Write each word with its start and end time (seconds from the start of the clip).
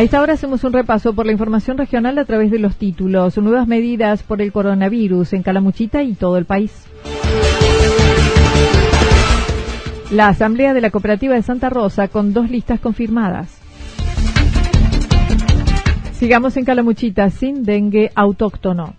A 0.00 0.02
esta 0.02 0.22
hora 0.22 0.32
hacemos 0.32 0.64
un 0.64 0.72
repaso 0.72 1.12
por 1.12 1.26
la 1.26 1.32
información 1.32 1.76
regional 1.76 2.16
a 2.16 2.24
través 2.24 2.50
de 2.50 2.58
los 2.58 2.76
títulos. 2.76 3.36
Nuevas 3.36 3.68
medidas 3.68 4.22
por 4.22 4.40
el 4.40 4.50
coronavirus 4.50 5.34
en 5.34 5.42
Calamuchita 5.42 6.02
y 6.02 6.14
todo 6.14 6.38
el 6.38 6.46
país. 6.46 6.72
La 10.10 10.28
Asamblea 10.28 10.72
de 10.72 10.80
la 10.80 10.88
Cooperativa 10.88 11.34
de 11.34 11.42
Santa 11.42 11.68
Rosa 11.68 12.08
con 12.08 12.32
dos 12.32 12.48
listas 12.48 12.80
confirmadas. 12.80 13.50
Sigamos 16.14 16.56
en 16.56 16.64
Calamuchita 16.64 17.28
sin 17.28 17.62
dengue 17.62 18.10
autóctono. 18.14 18.94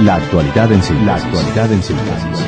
La 0.00 0.14
actualidad 0.14 0.72
en 0.72 0.82
síntesis. 0.82 2.40
La. 2.40 2.47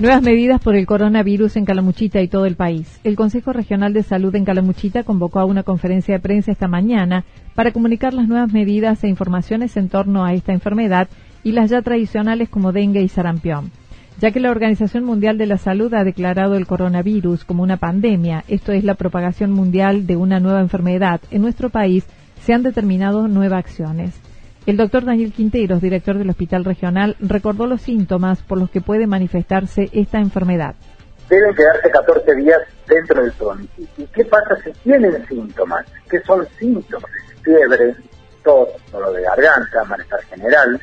Nuevas 0.00 0.22
medidas 0.22 0.60
por 0.60 0.76
el 0.76 0.86
coronavirus 0.86 1.56
en 1.56 1.64
Calamuchita 1.64 2.20
y 2.22 2.28
todo 2.28 2.46
el 2.46 2.54
país. 2.54 3.00
El 3.02 3.16
Consejo 3.16 3.52
Regional 3.52 3.92
de 3.92 4.04
Salud 4.04 4.32
en 4.36 4.44
Calamuchita 4.44 5.02
convocó 5.02 5.40
a 5.40 5.44
una 5.44 5.64
conferencia 5.64 6.14
de 6.14 6.20
prensa 6.20 6.52
esta 6.52 6.68
mañana 6.68 7.24
para 7.56 7.72
comunicar 7.72 8.14
las 8.14 8.28
nuevas 8.28 8.52
medidas 8.52 9.02
e 9.02 9.08
informaciones 9.08 9.76
en 9.76 9.88
torno 9.88 10.24
a 10.24 10.34
esta 10.34 10.52
enfermedad 10.52 11.08
y 11.42 11.50
las 11.50 11.70
ya 11.70 11.82
tradicionales 11.82 12.48
como 12.48 12.70
dengue 12.70 13.02
y 13.02 13.08
sarampión. 13.08 13.72
Ya 14.20 14.30
que 14.30 14.38
la 14.38 14.52
Organización 14.52 15.02
Mundial 15.02 15.36
de 15.36 15.46
la 15.46 15.58
Salud 15.58 15.92
ha 15.94 16.04
declarado 16.04 16.54
el 16.54 16.68
coronavirus 16.68 17.44
como 17.44 17.64
una 17.64 17.76
pandemia, 17.76 18.44
esto 18.46 18.70
es 18.70 18.84
la 18.84 18.94
propagación 18.94 19.50
mundial 19.50 20.06
de 20.06 20.14
una 20.14 20.38
nueva 20.38 20.60
enfermedad, 20.60 21.20
en 21.32 21.42
nuestro 21.42 21.70
país 21.70 22.04
se 22.44 22.54
han 22.54 22.62
determinado 22.62 23.26
nuevas 23.26 23.58
acciones. 23.58 24.27
El 24.68 24.76
doctor 24.76 25.02
Daniel 25.06 25.32
Quinteros, 25.32 25.80
director 25.80 26.18
del 26.18 26.28
Hospital 26.28 26.62
Regional, 26.62 27.16
recordó 27.20 27.66
los 27.66 27.80
síntomas 27.80 28.42
por 28.42 28.58
los 28.58 28.68
que 28.68 28.82
puede 28.82 29.06
manifestarse 29.06 29.88
esta 29.94 30.18
enfermedad. 30.18 30.74
Deben 31.30 31.54
quedarse 31.54 31.90
14 31.90 32.34
días 32.34 32.58
dentro 32.86 33.22
del 33.22 33.32
domicilio. 33.38 33.88
¿Y 33.96 34.04
qué 34.08 34.26
pasa 34.26 34.56
si 34.62 34.70
tienen 34.82 35.26
síntomas? 35.26 35.86
¿Qué 36.10 36.20
son 36.20 36.46
síntomas? 36.58 37.10
Fiebre, 37.40 37.96
tos, 38.44 38.68
dolor 38.92 39.14
de 39.14 39.22
garganta, 39.22 39.84
malestar 39.84 40.20
general, 40.24 40.78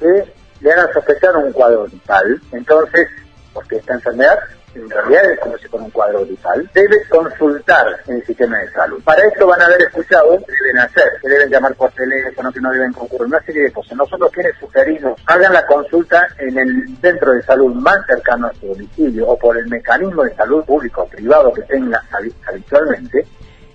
que 0.00 0.32
le 0.62 0.72
hagan 0.72 0.90
sospechar 0.94 1.36
un 1.36 1.52
cuadro 1.52 1.84
gripal. 1.84 2.40
Entonces, 2.52 3.06
porque 3.52 3.76
esta 3.76 3.92
enfermedad 3.92 4.38
en 4.76 4.90
realidad 4.90 5.32
es 5.32 5.40
como 5.40 5.56
si 5.58 5.68
fuera 5.68 5.84
un 5.84 5.90
cuadro 5.90 6.24
gripal, 6.24 6.70
debe 6.74 7.04
consultar 7.08 7.86
el 8.06 8.24
sistema 8.24 8.58
de 8.58 8.70
salud. 8.70 9.02
Para 9.02 9.22
esto 9.26 9.46
van 9.46 9.60
a 9.60 9.64
haber 9.64 9.80
escuchado 9.82 10.38
que 10.38 10.52
deben 10.62 10.78
hacer, 10.78 11.04
que 11.20 11.28
deben 11.28 11.50
llamar 11.50 11.74
por 11.74 11.90
teléfono, 11.92 12.52
que 12.52 12.60
no 12.60 12.70
deben 12.70 12.92
concurrir, 12.92 13.26
una 13.26 13.42
serie 13.42 13.64
de 13.64 13.72
cosas. 13.72 13.96
Nosotros 13.96 14.30
quienes 14.32 14.56
sugerimos, 14.58 15.20
hagan 15.26 15.52
la 15.52 15.66
consulta 15.66 16.28
en 16.38 16.58
el 16.58 16.98
centro 17.00 17.32
de 17.32 17.42
salud 17.42 17.74
más 17.74 17.98
cercano 18.06 18.48
a 18.48 18.54
su 18.54 18.66
domicilio 18.66 19.26
o 19.28 19.38
por 19.38 19.56
el 19.56 19.66
mecanismo 19.68 20.24
de 20.24 20.34
salud 20.34 20.64
público 20.64 21.02
o 21.02 21.08
privado 21.08 21.52
que 21.52 21.62
tenga 21.62 22.02
habitualmente, 22.48 23.26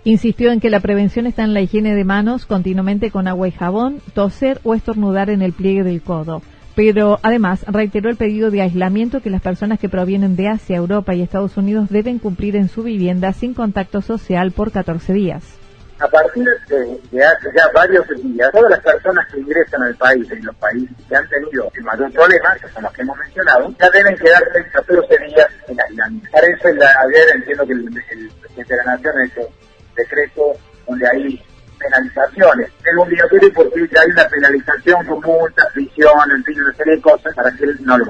Insistió 0.04 0.52
en 0.52 0.60
que 0.60 0.72
la 0.72 0.80
prevención 0.80 1.28
está 1.28 1.44
en 1.44 1.54
la 1.54 1.62
higiene 1.62 1.94
de 1.94 2.04
manos 2.04 2.48
continuamente 2.48 3.12
con 3.12 3.28
agua 3.28 3.48
y 3.48 3.52
jabón, 3.52 4.02
toser 4.16 4.60
o 4.64 4.74
estornudar 4.74 5.30
en 5.30 5.44
el 5.44 5.54
pliegue 5.54 5.84
del 5.84 6.02
codo 6.02 6.42
pero 6.76 7.20
además 7.24 7.66
reiteró 7.68 8.10
el 8.10 8.18
pedido 8.18 8.52
de 8.52 8.62
aislamiento 8.62 9.22
que 9.22 9.30
las 9.30 9.42
personas 9.42 9.80
que 9.80 9.90
provienen 9.90 10.36
de 10.36 10.48
Asia, 10.48 10.78
Europa 10.78 11.14
y 11.14 11.22
Estados 11.22 11.58
Unidos 11.58 11.90
deben 11.90 12.20
cumplir 12.20 12.56
en 12.56 12.70
su 12.70 12.84
vivienda 12.84 13.34
sin 13.34 13.54
contacto 13.54 14.02
social 14.02 14.52
por 14.52 14.72
14 14.72 15.14
días. 15.14 15.58
A 16.00 16.08
partir 16.08 16.44
de, 16.68 17.24
hace 17.24 17.50
ya 17.56 17.68
varios 17.76 18.08
días, 18.24 18.52
todas 18.52 18.72
las 18.72 18.80
personas 18.80 19.28
que 19.28 19.40
ingresan 19.40 19.84
al 19.84 19.96
país, 19.96 20.32
en 20.32 20.44
los 20.44 20.56
países 20.56 20.90
que 21.08 21.16
han 21.16 21.28
tenido 21.30 21.72
el 21.76 21.84
mayor 21.84 22.12
problema, 22.12 22.56
que 22.60 22.68
son 22.70 22.82
los 22.84 22.94
que 22.94 23.02
hemos 23.04 23.18
mencionado, 23.20 23.72
ya 23.80 23.90
deben 23.92 24.18
quedarse 24.18 24.66
14 24.72 25.18
días 25.28 25.48
en 25.68 25.80
aislamiento. 25.80 26.28
Para 26.32 26.48
eso, 26.48 26.68
ayer 26.68 27.36
entiendo 27.36 27.68
que 27.68 27.74
el, 27.74 28.32
presidente 28.42 28.74
de 28.74 28.78
la 28.78 28.96
Nación 28.96 29.14
hecho 29.22 29.42
decreto 29.96 30.54
donde 30.88 31.08
hay 31.08 31.44
penalizaciones. 31.78 32.71
Es 32.92 32.98
obligatorio 32.98 33.54
porque 33.54 33.80
hay 33.80 34.12
una 34.12 34.28
penalización 34.28 35.06
con 35.06 35.22
multas, 35.22 35.66
prisión, 35.74 36.12
en 36.36 36.44
fin, 36.44 36.56
cosas 37.02 37.34
para 37.36 37.52
que 37.52 37.66
no 37.82 37.98
lo. 37.98 38.06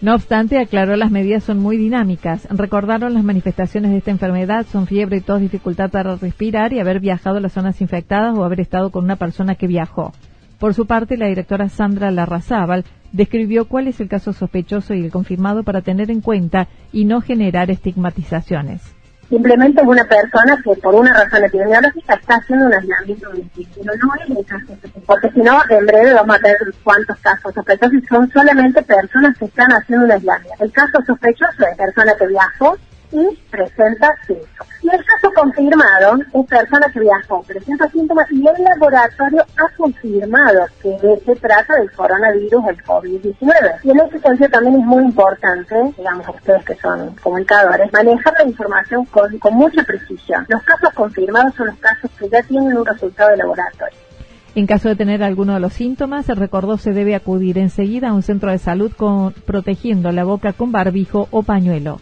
No 0.00 0.14
obstante, 0.14 0.58
aclaró 0.58 0.96
las 0.96 1.10
medidas 1.10 1.44
son 1.44 1.58
muy 1.58 1.76
dinámicas. 1.76 2.46
Recordaron 2.50 3.14
las 3.14 3.24
manifestaciones 3.24 3.90
de 3.90 3.98
esta 3.98 4.10
enfermedad, 4.10 4.66
son 4.70 4.86
fiebre, 4.86 5.20
tos, 5.20 5.40
dificultad 5.40 5.90
para 5.90 6.16
respirar 6.16 6.72
y 6.72 6.80
haber 6.80 7.00
viajado 7.00 7.38
a 7.38 7.40
las 7.40 7.52
zonas 7.52 7.80
infectadas 7.80 8.36
o 8.36 8.44
haber 8.44 8.60
estado 8.60 8.90
con 8.90 9.04
una 9.04 9.16
persona 9.16 9.54
que 9.54 9.66
viajó. 9.66 10.12
Por 10.58 10.74
su 10.74 10.86
parte, 10.86 11.16
la 11.16 11.26
directora 11.26 11.68
Sandra 11.68 12.10
Larrazábal 12.10 12.84
describió 13.12 13.66
cuál 13.66 13.88
es 13.88 14.00
el 14.00 14.08
caso 14.08 14.32
sospechoso 14.32 14.94
y 14.94 15.04
el 15.04 15.10
confirmado 15.10 15.62
para 15.62 15.82
tener 15.82 16.10
en 16.10 16.20
cuenta 16.20 16.68
y 16.92 17.04
no 17.04 17.20
generar 17.20 17.70
estigmatizaciones. 17.70 18.94
Simplemente 19.34 19.82
es 19.82 19.88
una 19.88 20.04
persona 20.04 20.56
que 20.62 20.76
por 20.80 20.94
una 20.94 21.12
razón 21.12 21.42
epidemiológica 21.42 22.14
está 22.14 22.36
haciendo 22.36 22.66
un 22.66 22.74
aislamiento 22.74 23.30
pero 23.32 23.96
no 23.96 24.14
es 24.14 24.30
un 24.30 24.44
caso 24.44 24.66
porque 25.06 25.28
si 25.30 25.40
no, 25.40 25.60
en 25.70 25.86
breve 25.86 26.14
vamos 26.14 26.36
a 26.36 26.38
tener 26.38 26.58
cuántos 26.84 27.18
casos 27.18 27.52
sospechosos 27.52 27.98
son 28.08 28.30
solamente 28.30 28.80
personas 28.82 29.36
que 29.36 29.46
están 29.46 29.72
haciendo 29.72 30.04
un 30.04 30.12
aislamiento. 30.12 30.64
El 30.64 30.70
caso 30.70 31.02
sospechoso 31.04 31.66
es 31.68 31.76
persona 31.76 32.14
que 32.16 32.28
viajó 32.28 32.78
y 33.14 33.36
presenta 33.50 34.12
síntomas. 34.26 34.68
Y 34.82 34.88
el 34.88 35.04
caso 35.04 35.32
confirmado 35.34 36.18
es 36.34 36.46
persona 36.46 36.86
que 36.92 37.00
viajó, 37.00 37.42
presenta 37.42 37.88
síntomas 37.88 38.30
y 38.30 38.46
el 38.46 38.64
laboratorio 38.64 39.42
ha 39.56 39.76
confirmado 39.76 40.66
que 40.82 40.98
se 41.24 41.36
trata 41.36 41.76
del 41.76 41.90
coronavirus, 41.92 42.64
el 42.68 42.84
COVID-19. 42.84 43.78
Y 43.84 43.90
en 43.90 44.00
ese 44.00 44.18
sentido 44.18 44.50
también 44.50 44.80
es 44.80 44.84
muy 44.84 45.04
importante, 45.04 45.74
digamos, 45.96 46.28
ustedes 46.28 46.64
que 46.64 46.74
son 46.74 47.14
comunicadores, 47.22 47.92
manejar 47.92 48.34
la 48.38 48.44
información 48.44 49.04
con, 49.06 49.38
con 49.38 49.54
mucha 49.54 49.82
precisión. 49.84 50.44
Los 50.48 50.62
casos 50.64 50.90
confirmados 50.92 51.54
son 51.54 51.68
los 51.68 51.78
casos 51.78 52.10
que 52.18 52.28
ya 52.28 52.42
tienen 52.42 52.76
un 52.76 52.84
resultado 52.84 53.30
de 53.30 53.36
laboratorio. 53.38 53.98
En 54.56 54.66
caso 54.66 54.88
de 54.88 54.96
tener 54.96 55.22
alguno 55.22 55.54
de 55.54 55.60
los 55.60 55.72
síntomas, 55.72 56.26
se 56.26 56.34
recordó 56.34 56.78
se 56.78 56.92
debe 56.92 57.14
acudir 57.14 57.58
enseguida 57.58 58.10
a 58.10 58.12
un 58.12 58.22
centro 58.22 58.50
de 58.50 58.58
salud 58.58 58.92
con, 58.92 59.32
protegiendo 59.32 60.12
la 60.12 60.24
boca 60.24 60.52
con 60.52 60.72
barbijo 60.72 61.28
o 61.30 61.42
pañuelo. 61.42 62.00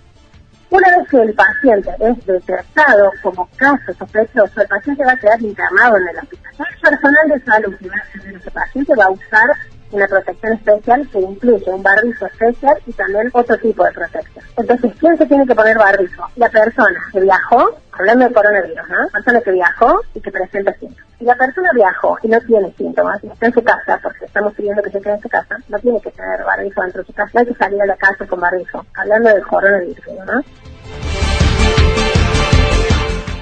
Una 0.73 0.89
vez 0.97 1.07
que 1.11 1.21
el 1.21 1.35
paciente 1.35 1.91
es 2.01 2.25
detectado 2.25 3.11
como 3.21 3.47
caso 3.57 3.93
sospechoso, 3.93 4.63
el 4.63 4.69
paciente 4.69 5.05
va 5.05 5.13
a 5.13 5.17
quedar 5.19 5.43
internado 5.43 5.99
en 5.99 6.09
el 6.09 6.17
hospital. 6.17 6.53
El 6.59 6.81
personal 6.81 7.29
de 7.29 7.41
salud 7.45 7.77
que 7.77 7.89
va 7.91 7.97
a 7.97 8.09
atender 8.09 8.37
ese 8.37 8.51
paciente 8.51 8.93
va 8.99 9.05
a 9.05 9.11
usar 9.11 9.51
una 9.91 10.07
protección 10.09 10.53
especial 10.55 11.09
que 11.13 11.21
incluye 11.21 11.71
un 11.71 11.83
barbijo 11.83 12.25
especial 12.25 12.79
y 12.87 12.93
también 12.95 13.29
otro 13.35 13.59
tipo 13.59 13.85
de 13.85 13.93
protección. 13.93 14.45
Entonces, 14.57 14.93
¿quién 14.99 15.19
se 15.19 15.27
tiene 15.27 15.47
que 15.47 15.55
poner 15.55 15.77
barbijo? 15.77 16.27
La 16.37 16.49
persona 16.49 17.01
que 17.13 17.21
viajó, 17.21 17.79
hablando 17.93 18.29
de 18.29 18.33
coronavirus, 18.33 18.89
¿no? 18.89 19.03
La 19.03 19.09
persona 19.13 19.41
que 19.43 19.53
viajó 19.53 20.01
y 20.15 20.21
que 20.23 20.31
presenta 20.31 20.73
síntomas. 20.73 21.12
Si 21.23 21.27
la 21.27 21.37
persona 21.37 21.69
viajó 21.73 22.19
y 22.25 22.27
no 22.27 22.41
tiene 22.41 22.73
síntomas, 22.73 23.23
está 23.23 23.47
en 23.47 23.53
su 23.53 23.63
casa, 23.63 23.97
porque 24.03 24.25
estamos 24.25 24.53
pidiendo 24.55 24.83
que 24.83 24.91
se 24.91 25.01
quede 25.01 25.15
en 25.15 25.21
su 25.21 25.29
casa, 25.29 25.57
no 25.69 25.79
tiene 25.79 26.01
que 26.01 26.11
tener 26.11 26.43
barbijo 26.43 26.83
dentro 26.83 27.03
de 27.03 27.07
su 27.07 27.13
casa, 27.13 27.31
no 27.33 27.41
hay 27.41 27.47
que 27.47 27.55
salir 27.55 27.81
a 27.81 27.87
la 27.87 27.95
casa 27.95 28.27
con 28.27 28.41
barbijo, 28.41 28.85
hablando 28.93 29.29
del 29.29 29.47
coronavirus, 29.47 30.05
¿no? 30.27 30.43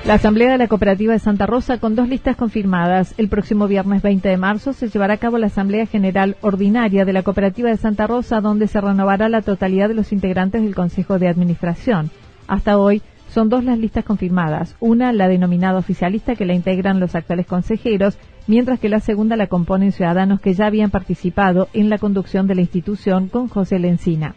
La 0.05 0.12
Asamblea 0.12 0.53
de 0.53 0.59
la 0.59 0.69
Cooperativa 0.69 1.15
de 1.15 1.21
Santa 1.21 1.47
Rosa 1.47 1.79
con 1.79 1.97
dos 1.97 2.06
listas 2.06 2.37
confirmadas. 2.37 3.15
El 3.17 3.31
próximo 3.31 3.67
viernes 3.67 4.03
20 4.03 4.29
de 4.29 4.37
marzo 4.37 4.75
se 4.75 4.91
llevará 4.91 5.15
a 5.15 5.17
cabo 5.17 5.38
la 5.38 5.47
Asamblea 5.47 5.87
General 5.87 6.37
Ordinaria 6.43 7.06
de 7.06 7.15
la 7.15 7.23
Cooperativa 7.23 7.71
de 7.71 7.79
Santa 7.79 8.06
Rosa, 8.06 8.43
donde 8.43 8.67
se 8.67 8.83
renovará 8.83 9.31
la 9.31 9.41
totalidad 9.41 9.88
de 9.88 9.94
los 9.94 10.12
integrantes 10.12 10.61
del 10.62 10.75
Consejo 10.75 11.19
de 11.19 11.29
Administración. 11.29 12.11
Hasta 12.47 12.76
hoy 12.76 13.00
son 13.31 13.49
dos 13.49 13.65
las 13.65 13.79
listas 13.79 14.05
confirmadas. 14.05 14.77
Una, 14.81 15.12
la 15.12 15.29
denominada 15.29 15.79
oficialista, 15.79 16.35
que 16.35 16.44
la 16.44 16.55
integran 16.55 17.00
los 17.00 17.15
actuales 17.15 17.47
consejeros, 17.47 18.19
mientras 18.47 18.81
que 18.81 18.88
la 18.88 19.00
segunda 19.00 19.37
la 19.37 19.47
componen 19.47 19.93
ciudadanos 19.93 20.41
que 20.41 20.55
ya 20.55 20.67
habían 20.67 20.91
participado 20.91 21.69
en 21.73 21.88
la 21.88 21.99
conducción 21.99 22.47
de 22.47 22.56
la 22.56 22.62
institución 22.62 23.29
con 23.29 23.49
José 23.49 23.79
Lencina. 23.79 24.35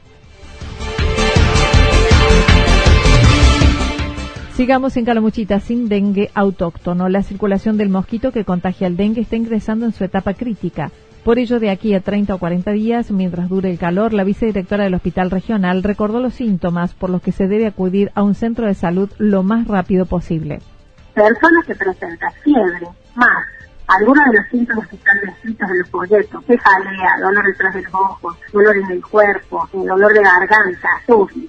Sigamos 4.55 4.95
en 4.97 5.05
Calamuchita 5.05 5.59
sin 5.59 5.89
dengue 5.89 6.29
autóctono. 6.35 7.09
La 7.09 7.23
circulación 7.23 7.75
del 7.75 7.89
mosquito 7.89 8.31
que 8.31 8.45
contagia 8.45 8.85
el 8.85 8.95
dengue 8.95 9.21
está 9.21 9.35
ingresando 9.35 9.87
en 9.87 9.93
su 9.93 10.03
etapa 10.03 10.35
crítica. 10.35 10.91
Por 11.23 11.39
ello, 11.39 11.61
de 11.61 11.69
aquí 11.69 11.93
a 11.93 12.01
30 12.01 12.35
o 12.35 12.37
40 12.37 12.71
días, 12.71 13.09
mientras 13.09 13.47
dure 13.47 13.71
el 13.71 13.77
calor, 13.77 14.13
la 14.13 14.25
vicedirectora 14.25 14.83
del 14.83 14.93
Hospital 14.93 15.31
Regional 15.31 15.81
recordó 15.81 16.19
los 16.19 16.33
síntomas 16.33 16.93
por 16.93 17.09
los 17.09 17.21
que 17.21 17.31
se 17.31 17.47
debe 17.47 17.65
acudir 17.65 18.11
a 18.13 18.23
un 18.23 18.35
centro 18.35 18.67
de 18.67 18.73
salud 18.73 19.09
lo 19.19 19.41
más 19.41 19.65
rápido 19.67 20.05
posible. 20.05 20.59
Personas 21.13 21.65
que 21.65 21.75
presentan 21.75 22.31
fiebre, 22.43 22.87
más 23.15 23.45
algunos 23.87 24.25
de 24.25 24.37
los 24.37 24.47
síntomas 24.49 24.87
que 24.87 24.95
están 24.95 25.19
descritos 25.25 25.69
en 25.69 25.79
los 25.79 25.89
folletos, 25.89 26.43
cefalea, 26.45 27.17
dolor 27.19 27.45
detrás 27.45 27.73
del 27.73 27.85
ojo, 27.91 28.35
dolor 28.51 28.77
en 28.77 28.91
el 28.91 29.01
cuerpo, 29.05 29.69
dolor 29.73 30.13
de 30.13 30.23
garganta, 30.23 30.89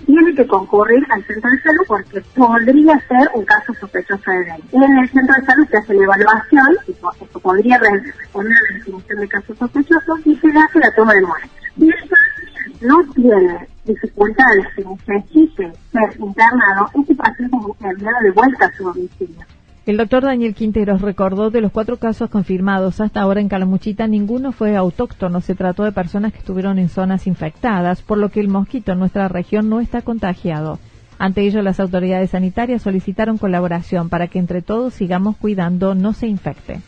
tiene 0.06 0.34
que 0.34 0.46
concurrir 0.46 1.04
al 1.10 1.24
centro 1.24 1.50
de 1.50 1.62
salud 1.62 1.84
porque 1.86 2.20
podría 2.34 2.98
ser 3.08 3.30
un 3.34 3.44
caso 3.44 3.74
sospechoso 3.74 4.30
de 4.30 4.44
dengue. 4.44 4.64
Y 4.72 4.84
en 4.84 4.98
el 4.98 5.08
centro 5.10 5.34
de 5.38 5.46
salud 5.46 5.66
se 5.70 5.76
hace 5.76 5.94
la 5.94 6.04
evaluación, 6.04 6.76
y 6.86 6.90
esto 6.92 7.40
podría 7.40 7.78
responder 7.78 8.52
a 8.52 8.72
la 8.72 8.78
definición 8.78 9.20
de 9.20 9.28
caso 9.28 9.54
sospechoso, 9.54 10.18
y 10.24 10.36
se 10.36 10.48
hace 10.48 10.78
la 10.80 10.94
toma 10.94 11.14
de 11.14 11.22
muestras. 11.22 11.52
Si 11.76 11.88
el 11.88 12.08
paciente 12.08 12.86
no 12.86 13.04
tiene 13.14 13.68
dificultades 13.84 14.66
que 14.74 14.84
necesite 14.84 15.72
ser 15.92 16.20
internado, 16.20 16.90
este 16.94 17.14
paciente 17.14 17.56
es 17.56 17.90
enviado 17.90 18.20
de 18.22 18.30
vuelta 18.30 18.66
a 18.66 18.72
su 18.72 18.84
domicilio. 18.84 19.46
El 19.86 19.98
doctor 19.98 20.22
Daniel 20.22 20.54
Quinteros 20.54 21.02
recordó 21.02 21.50
de 21.50 21.60
los 21.60 21.70
cuatro 21.70 21.98
casos 21.98 22.30
confirmados 22.30 23.02
hasta 23.02 23.20
ahora 23.20 23.42
en 23.42 23.50
Calamuchita, 23.50 24.06
ninguno 24.06 24.50
fue 24.50 24.76
autóctono. 24.76 25.42
Se 25.42 25.54
trató 25.54 25.84
de 25.84 25.92
personas 25.92 26.32
que 26.32 26.38
estuvieron 26.38 26.78
en 26.78 26.88
zonas 26.88 27.26
infectadas, 27.26 28.00
por 28.00 28.16
lo 28.16 28.30
que 28.30 28.40
el 28.40 28.48
mosquito 28.48 28.92
en 28.92 29.00
nuestra 29.00 29.28
región 29.28 29.68
no 29.68 29.80
está 29.80 30.00
contagiado. 30.00 30.78
Ante 31.18 31.42
ello, 31.42 31.60
las 31.60 31.80
autoridades 31.80 32.30
sanitarias 32.30 32.80
solicitaron 32.80 33.36
colaboración 33.36 34.08
para 34.08 34.28
que 34.28 34.38
entre 34.38 34.62
todos 34.62 34.94
sigamos 34.94 35.36
cuidando 35.36 35.94
no 35.94 36.14
se 36.14 36.28
infecte. 36.28 36.80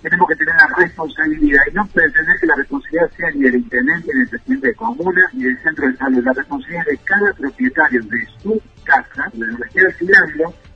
Tenemos 0.00 0.28
que 0.28 0.36
tener 0.36 0.54
la 0.54 0.76
responsabilidad 0.76 1.62
y 1.68 1.74
no 1.74 1.84
pretender 1.88 2.36
que 2.40 2.46
la 2.46 2.54
responsabilidad 2.58 3.10
sea 3.16 3.30
ni 3.32 3.40
del 3.40 3.56
intendente, 3.56 4.08
ni 4.14 4.20
del 4.20 4.28
presidente 4.28 4.68
de 4.68 4.74
comuna, 4.74 5.22
ni 5.32 5.42
del 5.42 5.58
centro 5.64 5.88
de 5.88 5.96
salud. 5.96 6.22
La 6.22 6.32
responsabilidad 6.32 6.84
de 6.84 6.98
cada 6.98 7.32
propietario 7.32 8.02
de 8.02 8.26
su 8.40 8.62
casa, 8.84 9.30
de 9.32 9.46
lo 9.46 9.56
que 9.56 9.80
esté 9.80 10.04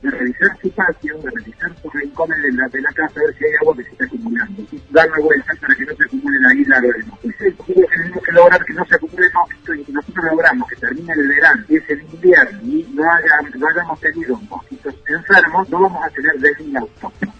de 0.01 0.09
revisar 0.09 0.57
su 0.61 0.71
patio, 0.71 1.17
de 1.19 1.29
revisar 1.29 1.71
sus 1.81 1.93
rincones 1.93 2.41
de 2.41 2.51
la, 2.53 2.67
de 2.69 2.81
la 2.81 2.91
casa, 2.91 3.19
a 3.19 3.23
ver 3.23 3.35
si 3.37 3.45
hay 3.45 3.51
agua 3.61 3.75
que 3.77 3.83
se 3.83 3.89
está 3.91 4.05
acumulando. 4.05 4.61
Y 4.71 4.81
darle 4.89 5.23
vuelta 5.23 5.53
para 5.61 5.75
que 5.75 5.85
no 5.85 5.95
se 5.95 6.03
acumulen 6.03 6.45
ahí 6.45 6.65
la 6.65 6.81
de 6.81 6.87
Nosotros 6.87 7.87
tenemos 7.95 8.23
que 8.23 8.31
lograr 8.31 8.65
que 8.65 8.73
no 8.73 8.85
se 8.85 8.95
acumule 8.95 9.27
mosquitos 9.33 9.75
y 9.77 9.83
que 9.83 9.91
nosotros 9.91 10.25
logramos 10.31 10.69
que 10.69 10.75
termine 10.75 11.13
el 11.13 11.27
verano 11.27 11.63
y 11.69 11.75
es 11.77 11.89
el 11.89 12.01
invierno 12.01 12.59
y 12.63 12.87
no, 12.93 13.03
haya, 13.11 13.29
no 13.55 13.67
hayamos 13.67 13.99
tenido 13.99 14.37
mosquitos 14.49 14.95
enfermos, 15.07 15.69
no 15.69 15.81
vamos 15.81 16.03
a 16.03 16.09
tener 16.09 16.31
dengue 16.39 16.77
autóctono. 16.79 17.33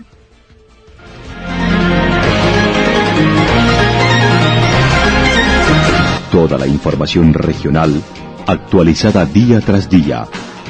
Toda 6.31 6.57
la 6.57 6.67
información 6.67 7.33
regional 7.33 8.01
actualizada 8.47 9.25
día 9.25 9.59
tras 9.59 9.89
día 9.89 10.27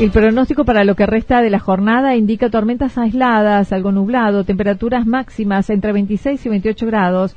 El 0.00 0.12
pronóstico 0.12 0.64
para 0.64 0.84
lo 0.84 0.96
que 0.96 1.04
resta 1.04 1.42
de 1.42 1.50
la 1.50 1.58
jornada 1.58 2.16
indica 2.16 2.48
tormentas 2.48 2.96
aisladas, 2.96 3.70
algo 3.70 3.92
nublado, 3.92 4.44
temperaturas 4.44 5.06
máximas 5.06 5.68
entre 5.68 5.92
26 5.92 6.46
y 6.46 6.48
28 6.48 6.86
grados, 6.86 7.36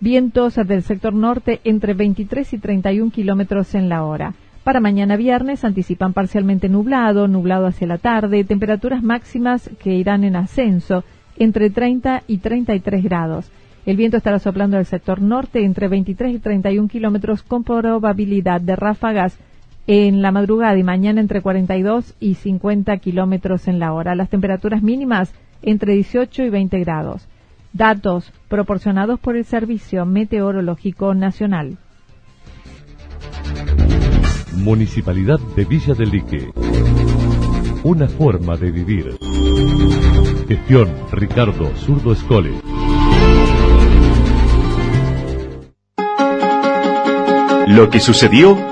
vientos 0.00 0.56
del 0.56 0.82
sector 0.82 1.14
norte 1.14 1.60
entre 1.62 1.94
23 1.94 2.54
y 2.54 2.58
31 2.58 3.12
kilómetros 3.12 3.76
en 3.76 3.88
la 3.88 4.02
hora. 4.02 4.34
Para 4.64 4.80
mañana 4.80 5.14
viernes 5.14 5.64
anticipan 5.64 6.12
parcialmente 6.12 6.68
nublado, 6.68 7.28
nublado 7.28 7.66
hacia 7.66 7.86
la 7.86 7.98
tarde, 7.98 8.42
temperaturas 8.42 9.04
máximas 9.04 9.70
que 9.80 9.94
irán 9.94 10.24
en 10.24 10.34
ascenso 10.34 11.04
entre 11.36 11.70
30 11.70 12.24
y 12.26 12.38
33 12.38 13.04
grados. 13.04 13.52
El 13.86 13.96
viento 13.96 14.16
estará 14.16 14.40
soplando 14.40 14.76
del 14.76 14.86
sector 14.86 15.22
norte 15.22 15.64
entre 15.64 15.86
23 15.86 16.34
y 16.34 16.38
31 16.40 16.88
kilómetros 16.88 17.44
con 17.44 17.62
probabilidad 17.62 18.60
de 18.60 18.74
ráfagas 18.74 19.38
en 19.86 20.22
la 20.22 20.30
madrugada 20.30 20.76
y 20.78 20.82
mañana 20.82 21.20
entre 21.20 21.40
42 21.40 22.14
y 22.20 22.34
50 22.34 22.96
kilómetros 22.98 23.68
en 23.68 23.78
la 23.78 23.92
hora. 23.92 24.14
Las 24.14 24.28
temperaturas 24.28 24.82
mínimas 24.82 25.32
entre 25.62 25.94
18 25.94 26.44
y 26.44 26.50
20 26.50 26.78
grados. 26.80 27.28
Datos 27.72 28.32
proporcionados 28.48 29.18
por 29.18 29.36
el 29.36 29.44
Servicio 29.44 30.04
Meteorológico 30.04 31.14
Nacional. 31.14 31.78
Municipalidad 34.56 35.40
de 35.56 35.64
Villa 35.64 35.94
del 35.94 36.10
Lique. 36.10 36.50
Una 37.84 38.06
forma 38.06 38.56
de 38.56 38.70
vivir. 38.70 39.16
Gestión 40.46 40.88
Ricardo 41.10 41.74
Zurdo 41.76 42.12
Escole. 42.12 42.52
Lo 47.68 47.88
que 47.88 48.00
sucedió 48.00 48.71